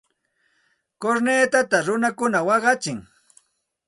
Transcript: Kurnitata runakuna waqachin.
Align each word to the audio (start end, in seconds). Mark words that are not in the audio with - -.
Kurnitata 1.01 1.77
runakuna 1.87 2.39
waqachin. 2.47 2.99